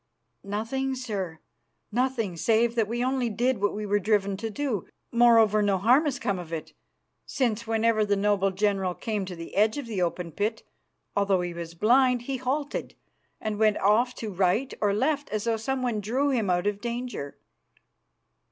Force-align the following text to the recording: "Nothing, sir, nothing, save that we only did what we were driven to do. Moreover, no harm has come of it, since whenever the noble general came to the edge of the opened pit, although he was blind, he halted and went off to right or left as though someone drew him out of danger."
"Nothing, 0.43 0.95
sir, 0.95 1.37
nothing, 1.91 2.35
save 2.35 2.73
that 2.73 2.87
we 2.87 3.03
only 3.03 3.29
did 3.29 3.61
what 3.61 3.75
we 3.75 3.85
were 3.85 3.99
driven 3.99 4.35
to 4.37 4.49
do. 4.49 4.87
Moreover, 5.11 5.61
no 5.61 5.77
harm 5.77 6.05
has 6.05 6.17
come 6.17 6.39
of 6.39 6.51
it, 6.51 6.73
since 7.27 7.67
whenever 7.67 8.03
the 8.03 8.15
noble 8.15 8.49
general 8.49 8.95
came 8.95 9.25
to 9.25 9.35
the 9.35 9.53
edge 9.53 9.77
of 9.77 9.85
the 9.85 10.01
opened 10.01 10.35
pit, 10.37 10.63
although 11.15 11.41
he 11.41 11.53
was 11.53 11.75
blind, 11.75 12.23
he 12.23 12.37
halted 12.37 12.95
and 13.39 13.59
went 13.59 13.77
off 13.77 14.15
to 14.15 14.33
right 14.33 14.73
or 14.81 14.91
left 14.91 15.29
as 15.29 15.43
though 15.43 15.55
someone 15.57 15.99
drew 16.01 16.31
him 16.31 16.49
out 16.49 16.65
of 16.65 16.81
danger." 16.81 17.37